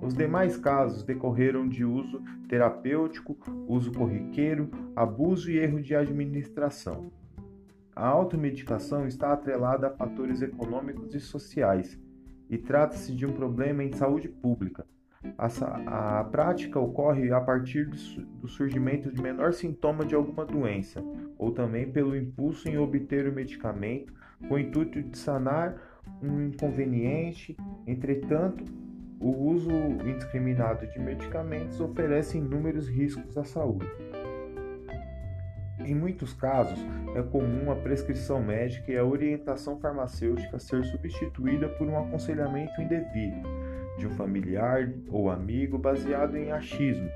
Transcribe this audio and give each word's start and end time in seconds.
Os 0.00 0.14
demais 0.14 0.56
casos 0.56 1.02
decorreram 1.02 1.68
de 1.68 1.84
uso 1.84 2.22
terapêutico, 2.48 3.36
uso 3.66 3.92
corriqueiro, 3.92 4.70
abuso 4.94 5.50
e 5.50 5.58
erro 5.58 5.80
de 5.82 5.94
administração. 5.94 7.10
A 7.94 8.06
automedicação 8.06 9.06
está 9.06 9.32
atrelada 9.32 9.88
a 9.88 9.96
fatores 9.96 10.42
econômicos 10.42 11.14
e 11.14 11.20
sociais 11.20 11.98
e 12.48 12.58
trata-se 12.58 13.14
de 13.14 13.26
um 13.26 13.32
problema 13.32 13.82
em 13.82 13.92
saúde 13.92 14.28
pública. 14.28 14.86
A, 15.36 16.20
a 16.20 16.24
prática 16.24 16.78
ocorre 16.78 17.32
a 17.32 17.40
partir 17.40 17.88
do 17.88 18.46
surgimento 18.46 19.10
de 19.10 19.20
menor 19.20 19.52
sintoma 19.54 20.04
de 20.04 20.14
alguma 20.14 20.44
doença, 20.44 21.02
ou 21.38 21.50
também 21.50 21.90
pelo 21.90 22.16
impulso 22.16 22.68
em 22.68 22.78
obter 22.78 23.26
o 23.26 23.34
medicamento 23.34 24.12
com 24.46 24.54
o 24.54 24.58
intuito 24.58 25.02
de 25.02 25.16
sanar 25.18 25.74
um 26.22 26.46
inconveniente. 26.46 27.56
Entretanto, 27.86 28.64
o 29.20 29.30
uso 29.30 29.70
indiscriminado 29.70 30.86
de 30.86 30.98
medicamentos 30.98 31.80
oferece 31.80 32.38
inúmeros 32.38 32.88
riscos 32.88 33.36
à 33.36 33.44
saúde. 33.44 33.86
Em 35.80 35.94
muitos 35.94 36.32
casos, 36.32 36.78
é 37.14 37.22
comum 37.22 37.70
a 37.70 37.76
prescrição 37.76 38.42
médica 38.42 38.90
e 38.90 38.96
a 38.96 39.04
orientação 39.04 39.78
farmacêutica 39.78 40.58
ser 40.58 40.84
substituída 40.84 41.68
por 41.68 41.86
um 41.86 41.98
aconselhamento 41.98 42.80
indevido 42.80 43.36
de 43.96 44.06
um 44.06 44.10
familiar 44.10 44.92
ou 45.10 45.30
amigo 45.30 45.78
baseado 45.78 46.36
em 46.36 46.50
achismo, 46.50 47.08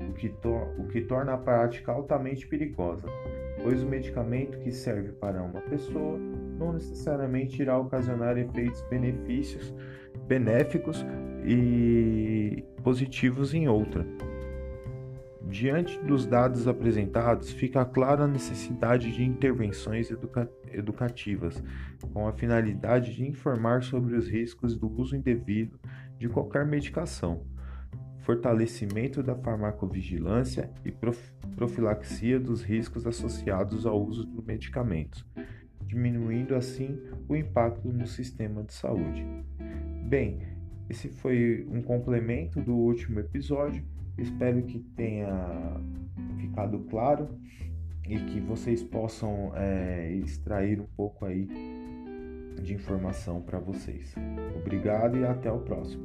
o 0.00 0.12
que, 0.12 0.32
o 0.78 0.86
que 0.88 1.00
torna 1.00 1.34
a 1.34 1.38
prática 1.38 1.90
altamente 1.90 2.46
perigosa, 2.46 3.08
pois 3.62 3.82
o 3.82 3.86
medicamento 3.86 4.58
que 4.58 4.70
serve 4.70 5.12
para 5.12 5.42
uma 5.42 5.60
pessoa 5.62 6.18
não 6.58 6.72
necessariamente 6.72 7.62
irá 7.62 7.78
ocasionar 7.78 8.36
efeitos 8.36 8.82
benefícios 8.90 9.72
benéficos 10.26 11.04
e 11.44 12.62
positivos 12.82 13.54
em 13.54 13.68
outra. 13.68 14.06
Diante 15.48 15.98
dos 16.00 16.26
dados 16.26 16.68
apresentados, 16.68 17.50
fica 17.50 17.82
clara 17.82 18.24
a 18.24 18.28
necessidade 18.28 19.10
de 19.10 19.24
intervenções 19.24 20.10
educa 20.10 20.50
educativas, 20.70 21.62
com 22.12 22.28
a 22.28 22.32
finalidade 22.32 23.14
de 23.14 23.26
informar 23.26 23.82
sobre 23.82 24.14
os 24.14 24.28
riscos 24.28 24.76
do 24.76 24.86
uso 25.00 25.16
indevido 25.16 25.80
de 26.18 26.28
qualquer 26.28 26.66
medicação, 26.66 27.46
fortalecimento 28.18 29.22
da 29.22 29.34
farmacovigilância 29.34 30.70
e 30.84 30.92
prof 30.92 31.18
profilaxia 31.56 32.38
dos 32.38 32.62
riscos 32.62 33.04
associados 33.04 33.84
ao 33.84 34.00
uso 34.00 34.24
dos 34.24 34.44
medicamentos, 34.44 35.26
diminuindo 35.88 36.54
assim 36.54 37.00
o 37.28 37.34
impacto 37.34 37.88
no 37.88 38.06
sistema 38.06 38.62
de 38.62 38.74
saúde. 38.74 39.26
Bem, 40.06 40.42
esse 40.88 41.08
foi 41.08 41.66
um 41.70 41.82
complemento 41.82 42.60
do 42.60 42.74
último 42.74 43.18
episódio. 43.18 43.82
Espero 44.16 44.62
que 44.62 44.78
tenha 44.78 45.28
ficado 46.38 46.78
claro 46.90 47.28
e 48.06 48.18
que 48.18 48.40
vocês 48.40 48.82
possam 48.82 49.52
é, 49.54 50.12
extrair 50.12 50.80
um 50.80 50.86
pouco 50.96 51.24
aí 51.24 51.48
de 52.62 52.74
informação 52.74 53.40
para 53.40 53.58
vocês. 53.58 54.14
Obrigado 54.56 55.18
e 55.18 55.24
até 55.24 55.50
o 55.50 55.58
próximo. 55.58 56.02